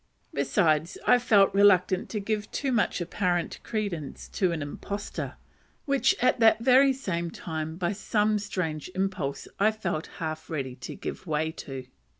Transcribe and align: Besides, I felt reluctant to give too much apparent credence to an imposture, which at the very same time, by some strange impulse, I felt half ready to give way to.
Besides, 0.33 0.97
I 1.05 1.19
felt 1.19 1.53
reluctant 1.53 2.09
to 2.09 2.19
give 2.19 2.49
too 2.49 2.71
much 2.71 3.01
apparent 3.01 3.59
credence 3.61 4.27
to 4.29 4.51
an 4.51 4.63
imposture, 4.63 5.35
which 5.85 6.15
at 6.19 6.39
the 6.39 6.57
very 6.59 6.91
same 6.91 7.29
time, 7.29 7.75
by 7.75 7.91
some 7.91 8.39
strange 8.39 8.89
impulse, 8.95 9.47
I 9.59 9.69
felt 9.69 10.07
half 10.17 10.49
ready 10.49 10.73
to 10.77 10.95
give 10.95 11.27
way 11.27 11.51
to. 11.51 11.85